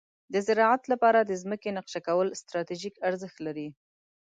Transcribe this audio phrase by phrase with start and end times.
[0.33, 3.67] د زراعت لپاره د ځمکې نقشه کول ستراتیژیک ارزښت لري.